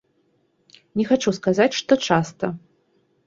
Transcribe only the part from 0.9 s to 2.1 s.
Не хачу сказаць, што